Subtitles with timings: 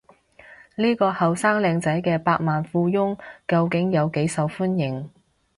[0.77, 3.15] 呢個後生靚仔嘅百萬富翁
[3.47, 5.07] 究竟有幾受歡迎？